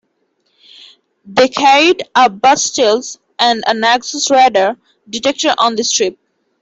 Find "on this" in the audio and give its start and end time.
5.59-5.91